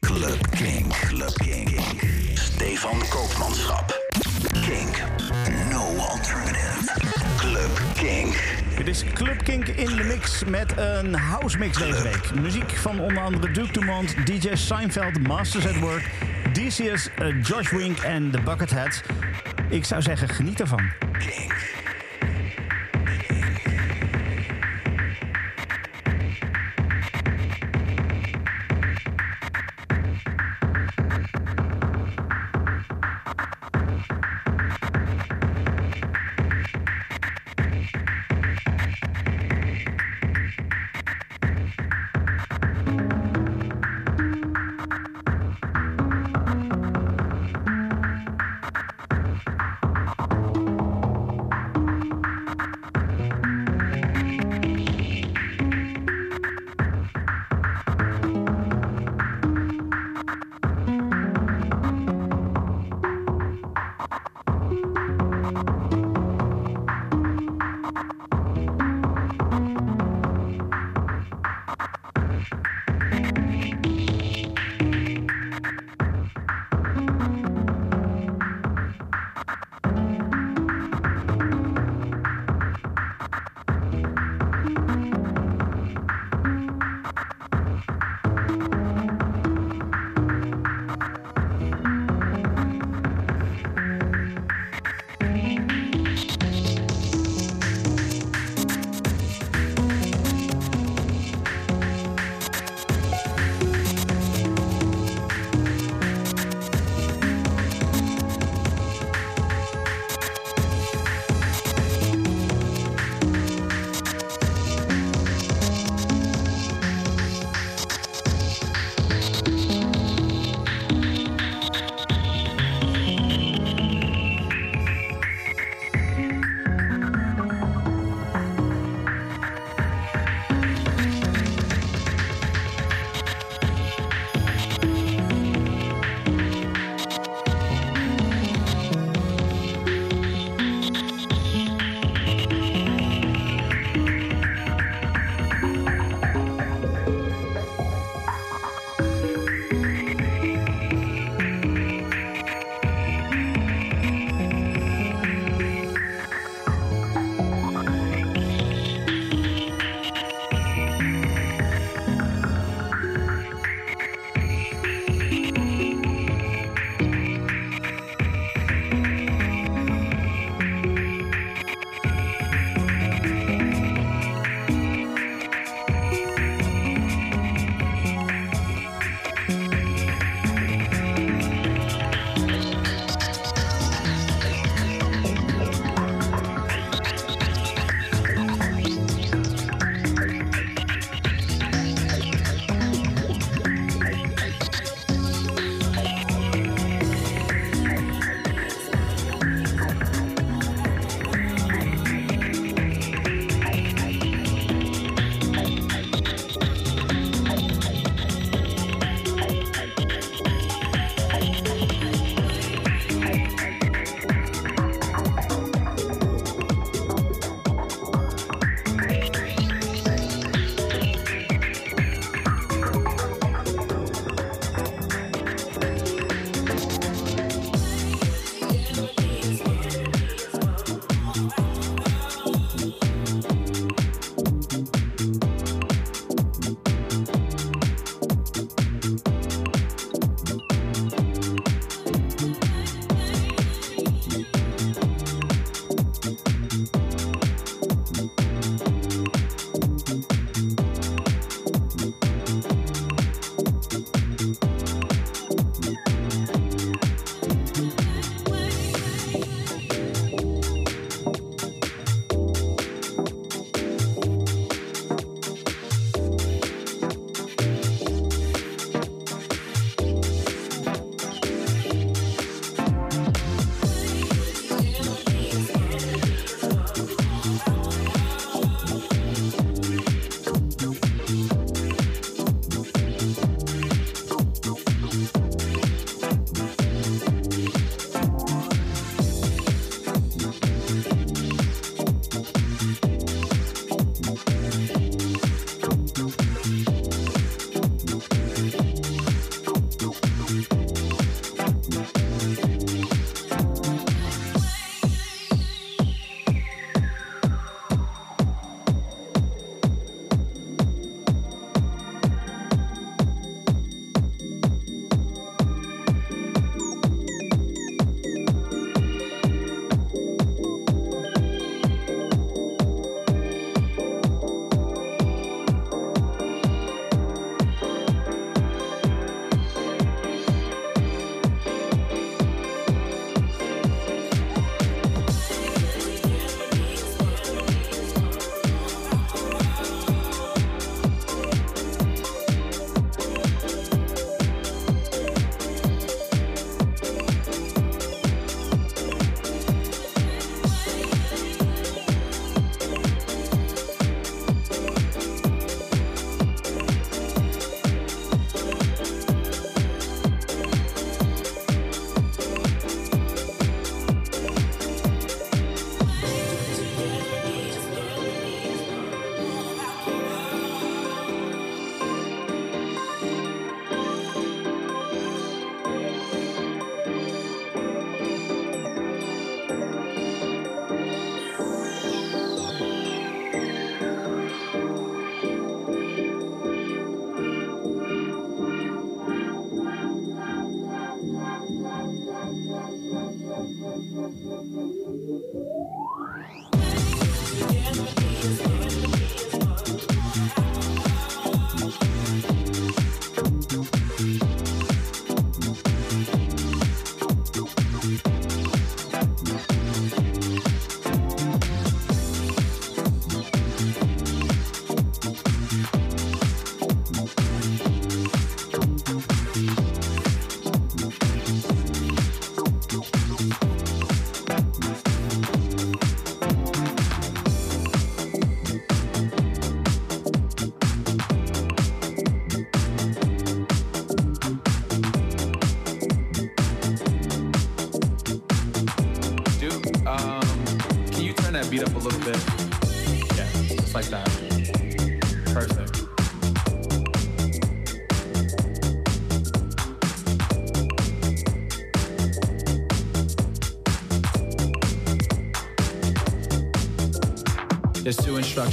Club 0.00 0.50
Kink. 0.50 0.92
Club 0.92 1.34
Kink. 1.34 1.80
Stefan 2.34 2.98
Koopmanschap. 3.08 3.92
Kink. 4.52 5.02
No 5.70 5.96
alternative. 5.98 6.88
Club 7.36 7.70
Kink. 7.94 8.36
Dit 8.76 8.88
is 8.88 9.04
Club 9.14 9.42
Kink 9.42 9.68
in 9.68 9.96
de 9.96 10.04
mix 10.04 10.44
met 10.44 10.72
een 10.76 11.14
house 11.14 11.58
mix 11.58 11.78
deze 11.78 12.02
week. 12.02 12.34
Muziek 12.34 12.70
van 12.70 13.00
onder 13.00 13.22
andere 13.22 13.50
Duke 13.50 13.72
Dumont, 13.72 14.26
DJ 14.26 14.54
Seinfeld, 14.54 15.26
Masters 15.26 15.66
at 15.66 15.78
Work, 15.78 16.10
DCS, 16.52 17.08
eh, 17.18 17.42
Josh 17.42 17.70
Wink 17.70 17.98
en 17.98 18.30
The 18.30 18.40
Bucketheads. 18.40 19.00
Ik 19.68 19.84
zou 19.84 20.02
zeggen, 20.02 20.28
geniet 20.28 20.60
ervan. 20.60 20.90
Kink. 21.18 21.69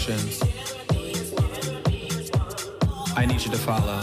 Instructions 0.10 0.44
I 3.16 3.26
need 3.26 3.44
you 3.44 3.52
to 3.52 3.58
follow. 3.58 4.00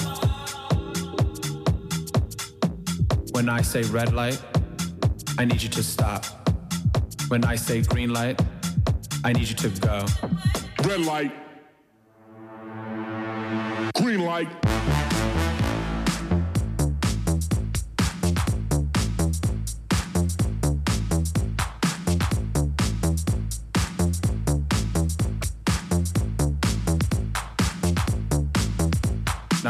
When 3.31 3.49
I 3.49 3.63
say 3.63 3.83
red 3.85 4.13
light, 4.13 4.43
I 5.39 5.45
need 5.45 5.63
you 5.63 5.69
to 5.69 5.83
stop. 5.83 6.25
When 7.29 7.45
I 7.45 7.55
say 7.55 7.83
green 7.83 8.13
light, 8.13 8.41
I 9.25 9.33
need 9.33 9.49
you 9.49 9.55
to 9.55 9.69
go. 9.81 10.05
Red 10.85 11.01
light. 11.03 11.33
Green 13.95 14.25
light. 14.25 14.49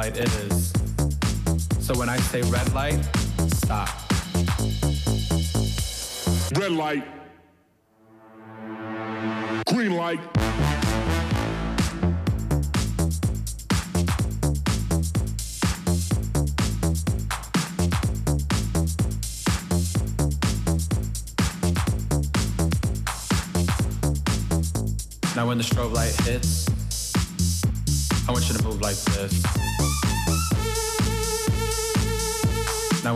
Light 0.00 0.16
is. 0.16 0.72
So 1.78 1.92
when 1.94 2.08
I 2.08 2.16
say 2.16 2.40
red 2.42 2.72
light, 2.72 2.98
stop. 3.48 3.90
Red 6.56 6.72
light. 6.72 7.04
Green 9.66 9.96
light. 9.96 10.20
Now 25.36 25.46
when 25.46 25.58
the 25.58 25.64
strobe 25.64 25.92
light 25.92 26.14
hits, 26.22 26.70
I 28.26 28.32
want 28.32 28.48
you 28.48 28.56
to 28.56 28.64
move 28.64 28.80
like 28.80 28.96
this. 28.96 29.59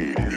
me. 0.00 0.29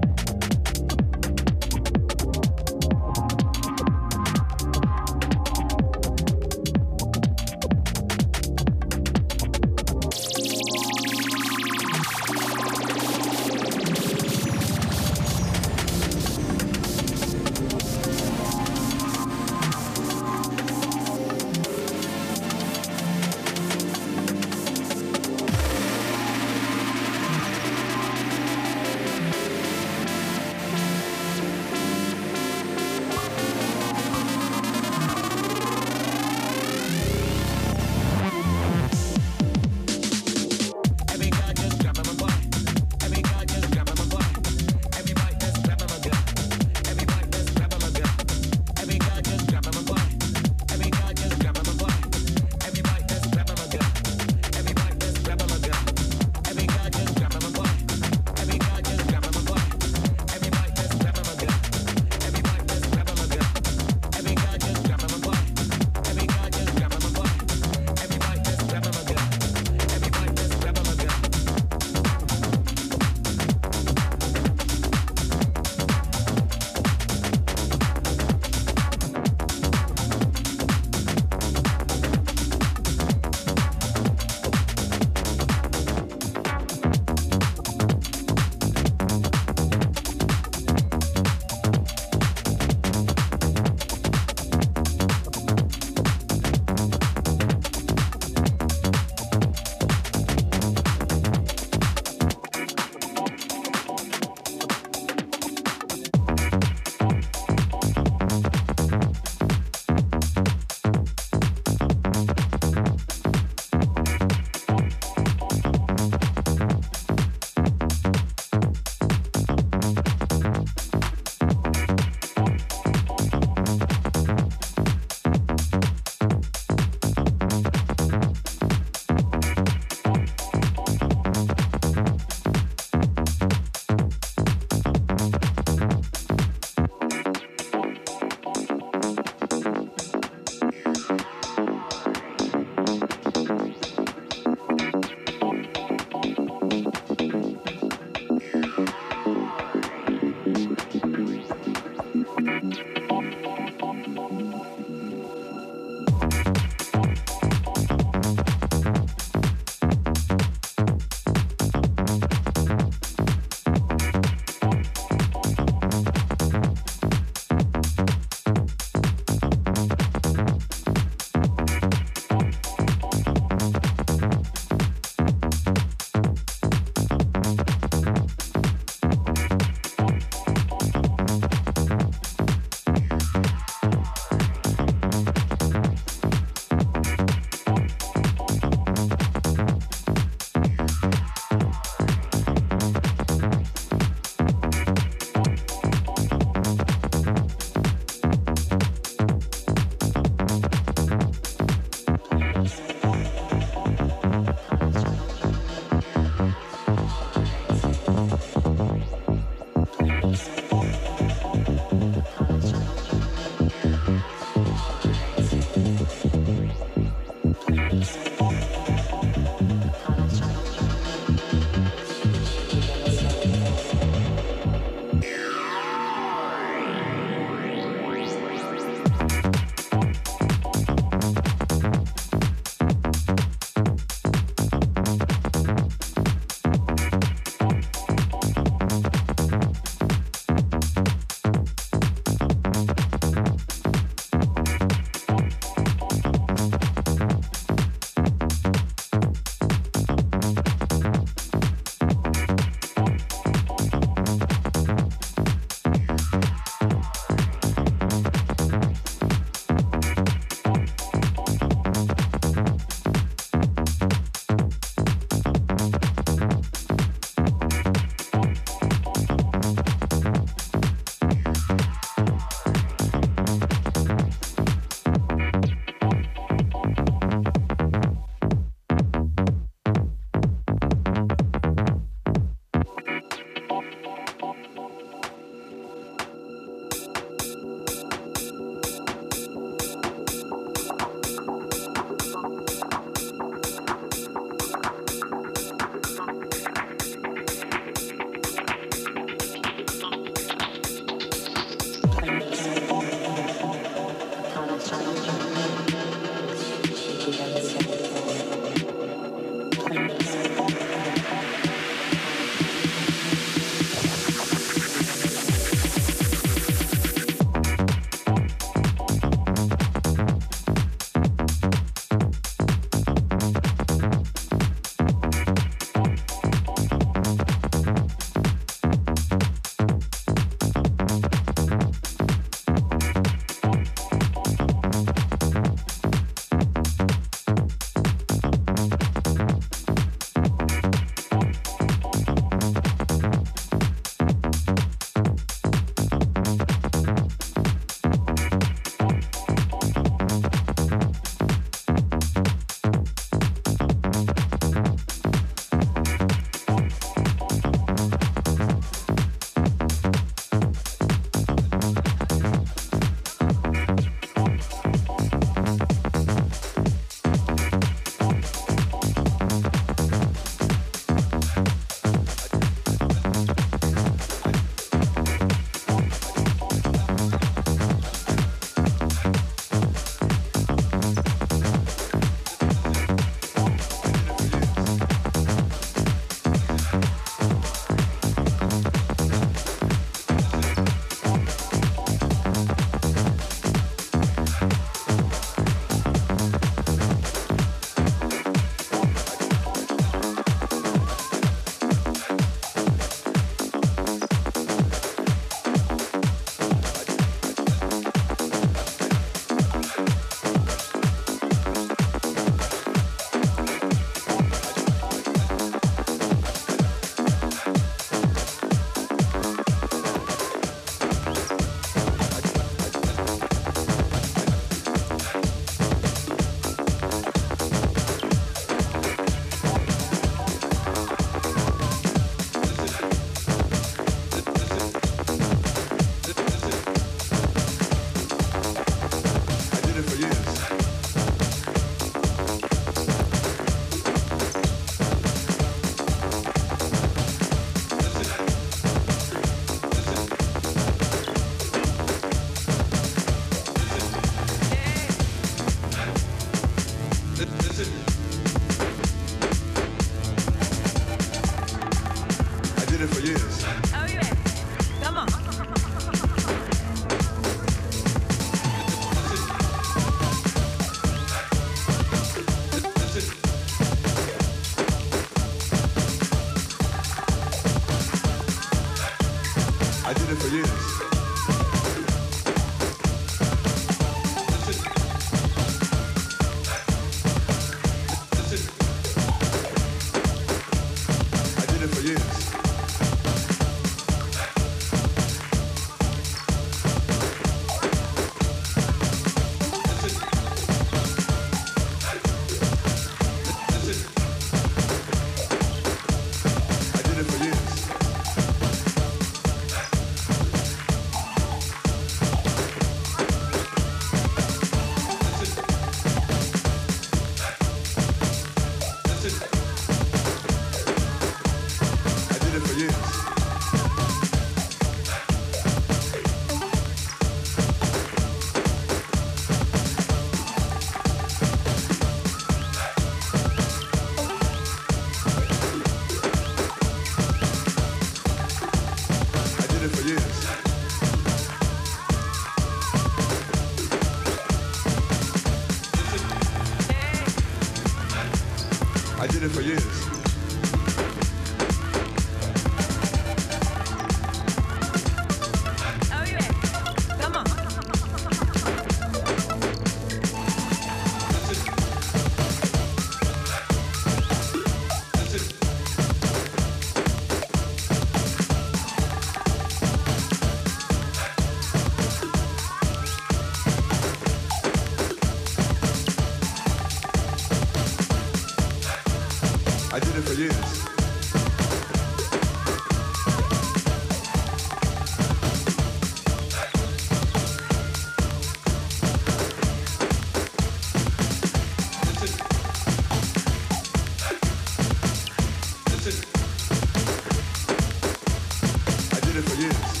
I 599.33 600.00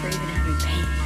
for 0.00 0.08
even 0.08 0.28
having 0.28 0.56
pain. 0.58 1.03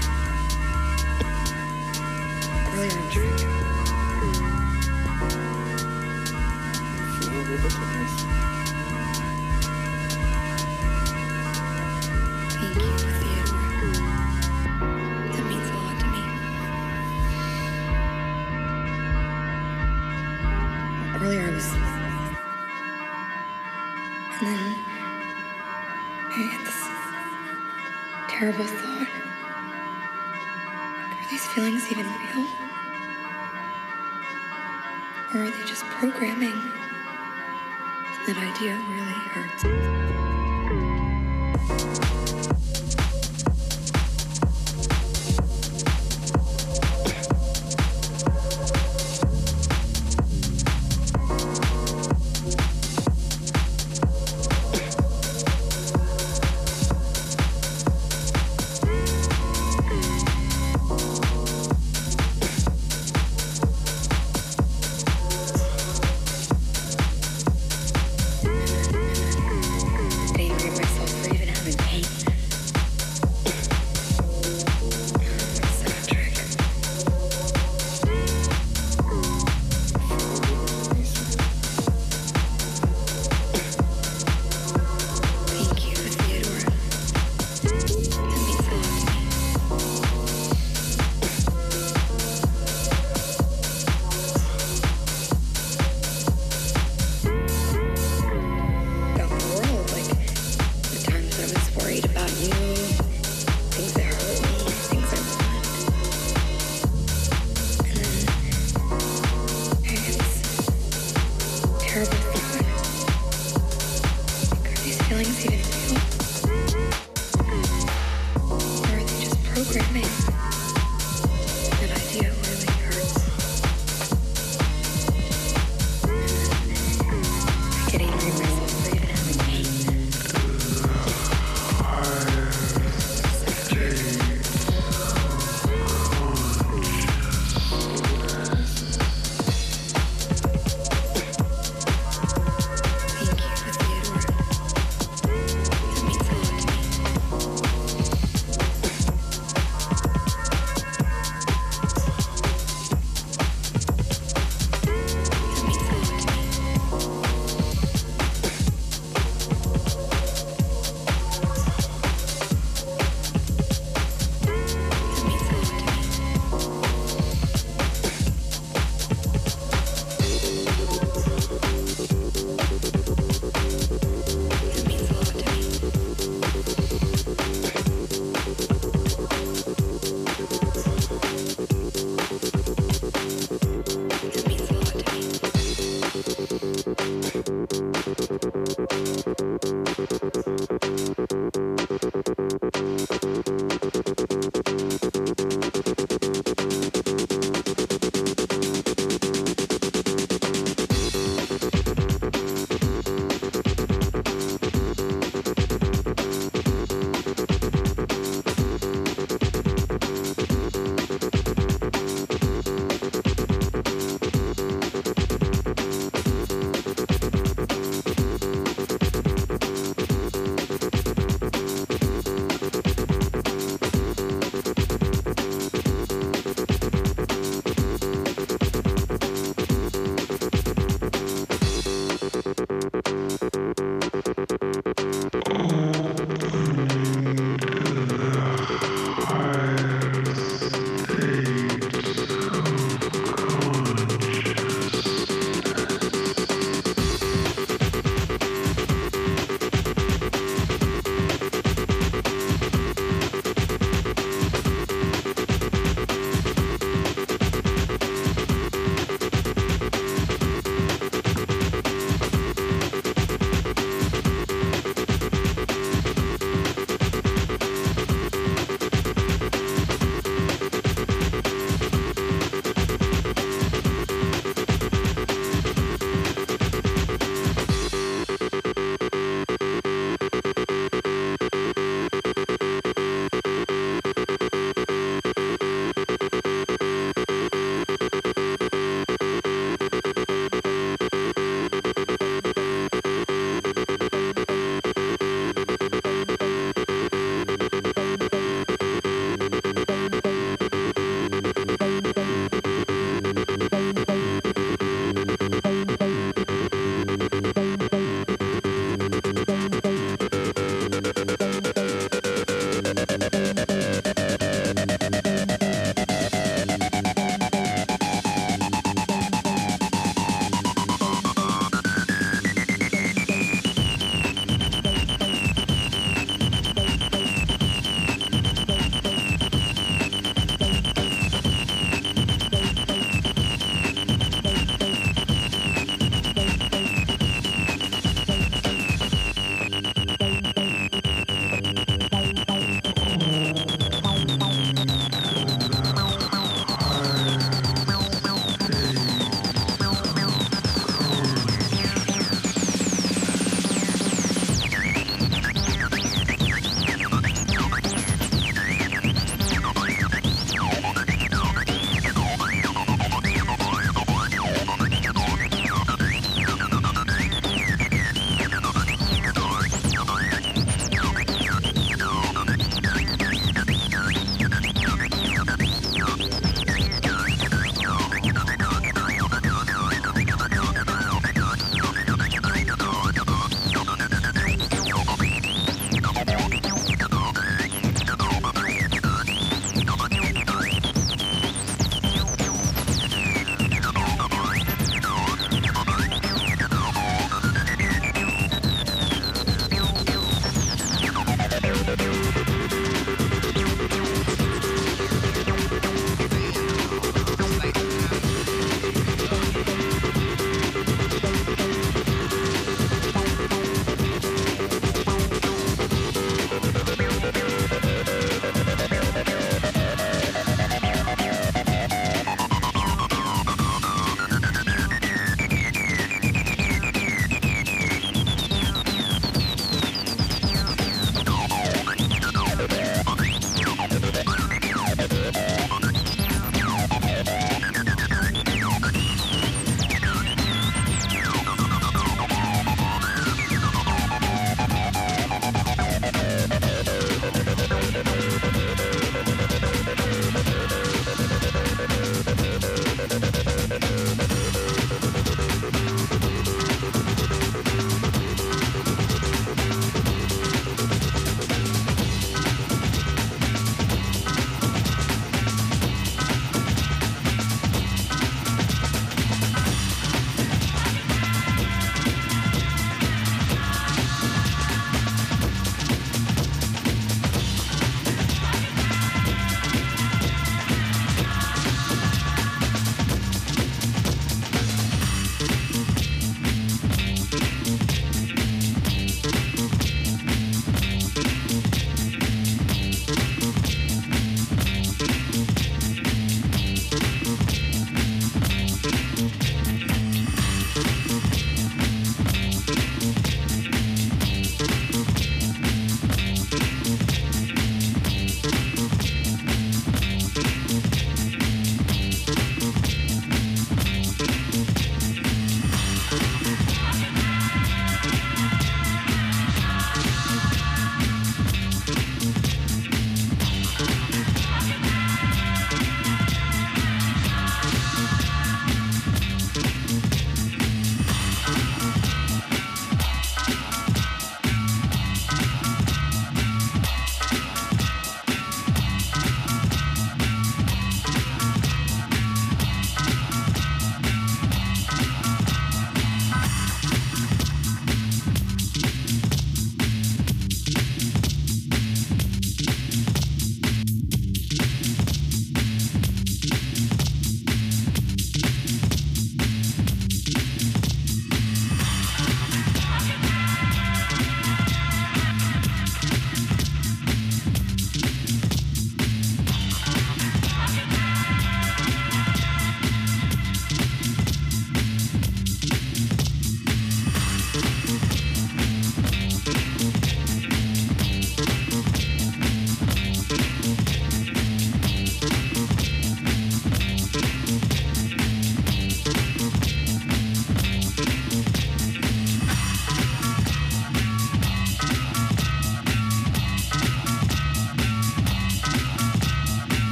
Idea 38.59 38.77
really 38.91 39.13
hurts. 39.13 39.88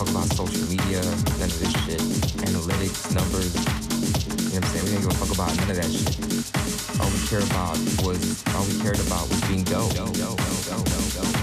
Fuck 0.00 0.08
about 0.08 0.32
social 0.32 0.66
media, 0.66 1.02
none 1.36 1.50
of 1.52 1.58
this 1.58 1.72
shit. 1.84 2.00
Analytics, 2.40 3.14
numbers. 3.14 3.52
You 3.52 4.58
know 4.58 4.64
what 4.64 4.64
I'm 4.64 4.72
saying? 4.72 4.84
We 4.86 4.90
didn't 4.92 5.02
give 5.02 5.10
a 5.10 5.14
fuck 5.14 5.34
about 5.34 5.54
none 5.58 5.70
of 5.72 5.76
that 5.76 5.92
shit. 5.92 7.00
All 7.02 7.10
we 7.10 7.20
cared 7.28 7.44
about 7.44 7.76
was, 8.02 8.42
all 8.54 8.64
we 8.64 8.80
cared 8.80 8.98
about 9.00 9.28
was 9.28 9.42
being 9.42 9.62
dope. 9.62 9.92
dope, 9.92 10.14
dope, 10.14 10.38
dope, 10.38 10.84
dope, 10.86 11.12
dope, 11.12 11.39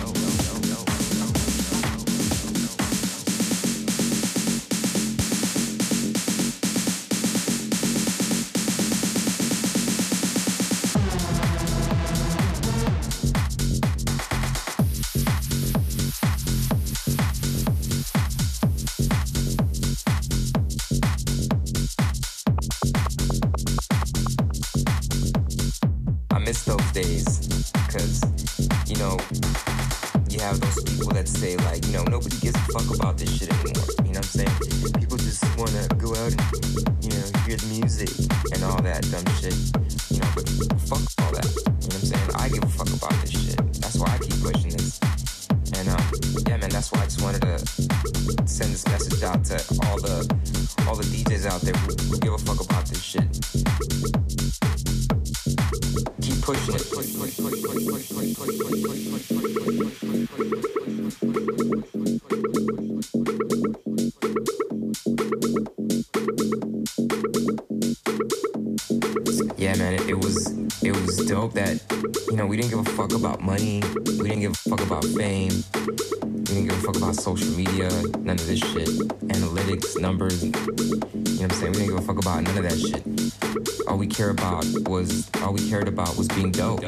dope 71.47 71.53
that 71.53 71.81
you 72.29 72.35
know 72.35 72.45
we 72.45 72.57
didn't 72.57 72.69
give 72.69 72.79
a 72.79 72.89
fuck 72.91 73.13
about 73.13 73.41
money, 73.41 73.81
we 74.05 74.29
didn't 74.29 74.41
give 74.41 74.51
a 74.51 74.69
fuck 74.69 74.81
about 74.81 75.03
fame, 75.05 75.63
we 75.73 76.43
didn't 76.43 76.67
give 76.67 76.77
a 76.77 76.81
fuck 76.81 76.97
about 76.97 77.15
social 77.15 77.47
media, 77.55 77.89
none 78.19 78.37
of 78.37 78.47
this 78.47 78.59
shit, 78.59 78.87
analytics, 79.29 79.99
numbers. 79.99 80.43
You 80.43 80.51
know 80.51 80.59
what 80.59 81.43
I'm 81.43 81.49
saying? 81.51 81.71
We 81.73 81.79
didn't 81.79 81.95
give 81.95 81.97
a 81.97 82.01
fuck 82.01 82.17
about 82.17 82.43
none 82.43 82.57
of 82.57 82.63
that 82.63 82.79
shit. 82.79 83.87
All 83.87 83.97
we 83.97 84.07
care 84.07 84.31
about 84.31 84.65
was 84.87 85.29
all 85.41 85.53
we 85.53 85.69
cared 85.69 85.87
about 85.87 86.17
was 86.17 86.27
being 86.29 86.51
dope. 86.51 86.83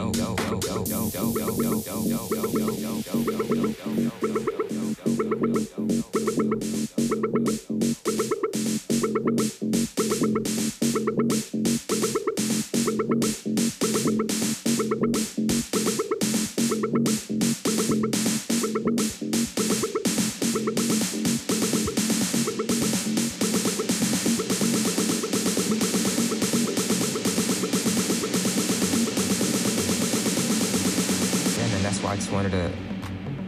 Just 32.20 32.34
wanted 32.34 32.52
to 32.52 32.70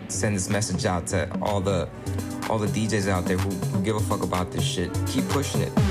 send 0.08 0.34
this 0.34 0.50
message 0.50 0.86
out 0.86 1.06
to 1.06 1.30
all 1.42 1.60
the 1.60 1.90
all 2.50 2.58
the 2.58 2.68
DJs 2.68 3.10
out 3.10 3.26
there 3.26 3.38
who, 3.38 3.50
who 3.50 3.84
give 3.84 3.98
a 3.98 4.00
fuck 4.00 4.24
about 4.24 4.50
this 4.50 4.64
shit. 4.64 4.90
Keep 5.08 5.28
pushing 5.28 5.62
it. 5.62 5.91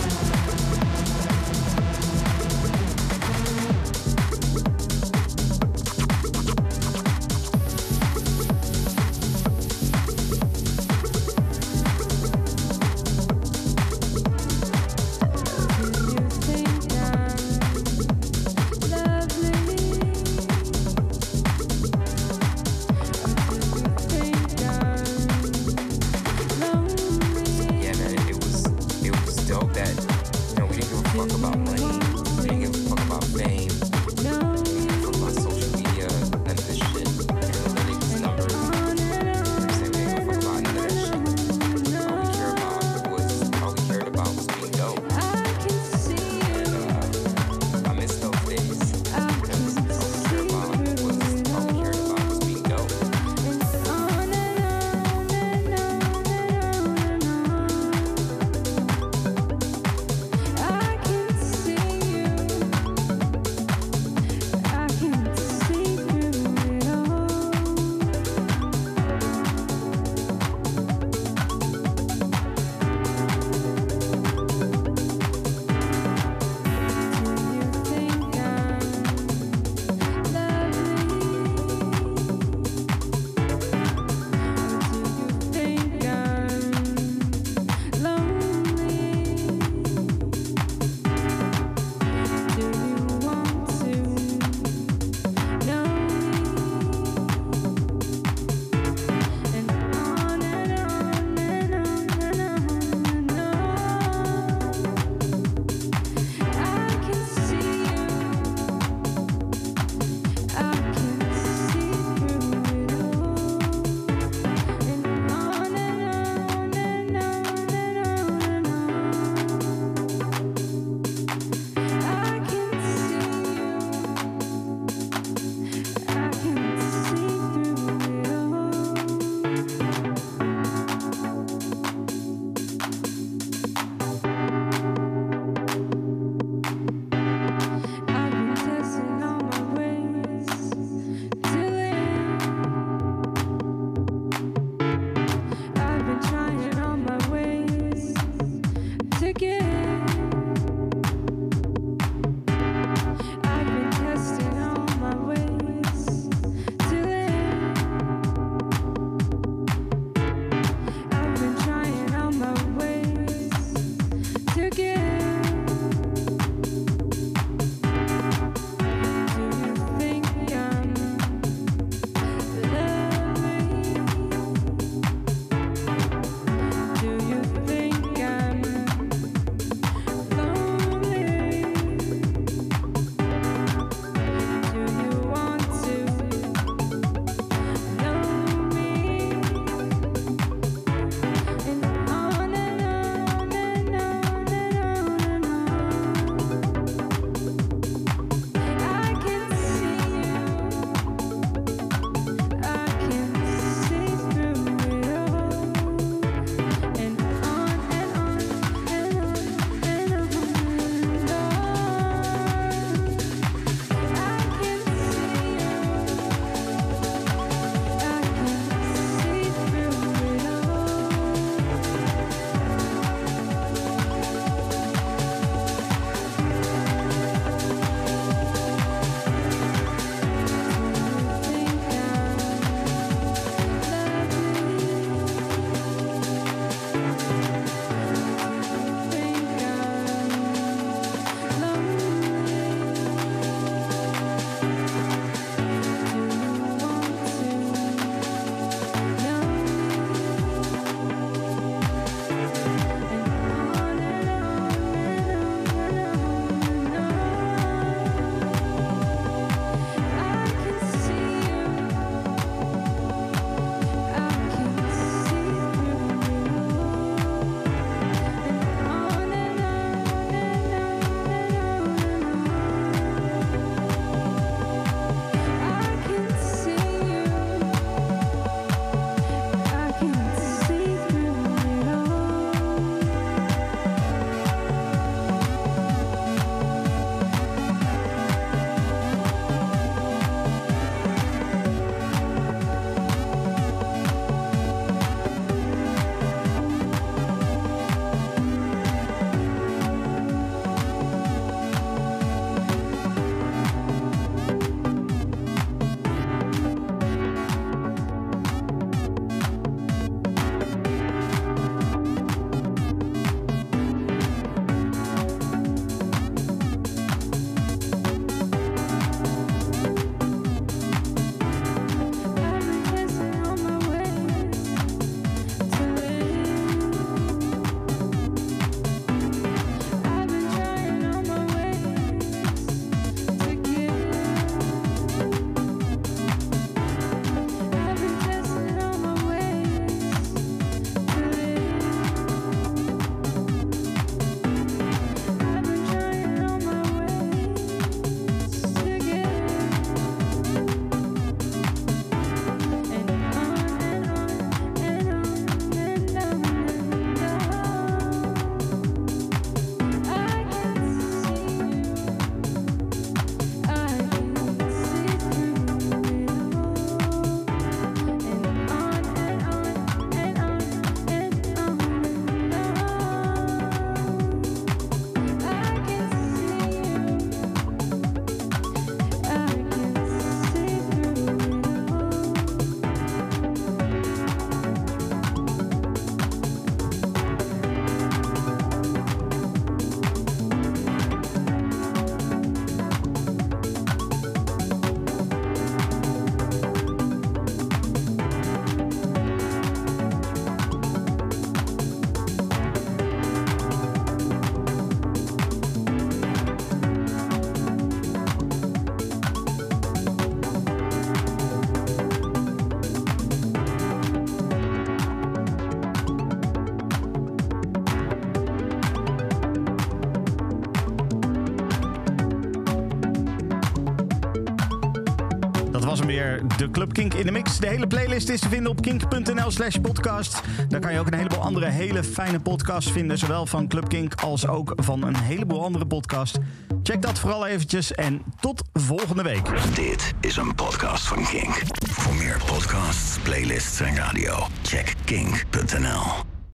Club 426.80 426.92
Kink 426.92 427.14
in 427.14 427.26
de 427.26 427.32
Mix. 427.32 427.58
De 427.58 427.66
hele 427.66 427.86
playlist 427.86 428.28
is 428.28 428.40
te 428.40 428.48
vinden 428.48 428.70
op 428.70 428.82
kink.nl 428.82 429.50
slash 429.50 429.76
podcast. 429.82 430.40
Daar 430.68 430.80
kan 430.80 430.92
je 430.92 430.98
ook 430.98 431.06
een 431.06 431.14
heleboel 431.14 431.42
andere 431.42 431.66
hele 431.66 432.04
fijne 432.04 432.40
podcasts 432.40 432.92
vinden. 432.92 433.18
Zowel 433.18 433.46
van 433.46 433.68
Club 433.68 433.88
Kink 433.88 434.14
als 434.14 434.46
ook 434.46 434.72
van 434.76 435.02
een 435.02 435.16
heleboel 435.16 435.64
andere 435.64 435.86
podcasts. 435.86 436.38
Check 436.82 437.02
dat 437.02 437.18
vooral 437.18 437.46
eventjes 437.46 437.92
en 437.92 438.22
tot 438.40 438.62
volgende 438.72 439.22
week. 439.22 439.74
Dit 439.74 440.12
is 440.20 440.36
een 440.36 440.54
podcast 440.54 441.06
van 441.06 441.24
Kink. 441.26 441.62
Voor 441.90 442.14
meer 442.14 442.40
podcasts, 442.46 443.18
playlists 443.18 443.80
en 443.80 443.96
radio, 443.96 444.46
check 444.62 444.94
kink.nl. 445.04 446.29